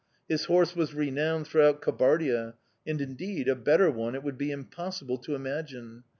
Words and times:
His 0.27 0.45
horse 0.45 0.75
was 0.75 0.95
renowned 0.95 1.45
throughout 1.45 1.79
Kabardia 1.79 2.55
and, 2.87 2.99
indeed, 2.99 3.47
a 3.47 3.53
better 3.53 3.91
one 3.91 4.15
it 4.15 4.23
would 4.23 4.35
be 4.35 4.49
impossible 4.49 5.19
to 5.19 5.35
imagine! 5.35 6.05